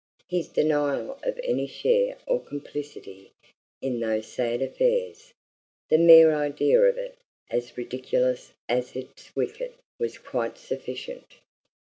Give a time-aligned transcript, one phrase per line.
[0.27, 3.33] His denial of any share or complicity
[3.83, 5.35] in those sad affairs
[5.91, 7.19] the mere idea of it
[7.51, 11.35] as ridiculous as it's wicked was quite sufficient.